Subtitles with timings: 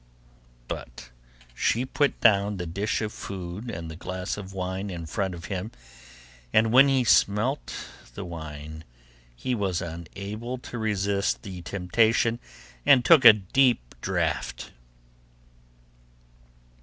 [0.67, 1.11] But
[1.53, 5.45] she put down the dish of food and the glass of wine in front of
[5.45, 5.69] him,
[6.51, 7.71] and when he smelt
[8.15, 8.83] the wine,
[9.35, 12.39] he was unable to resist the temptation,
[12.83, 14.71] and took a deep draught.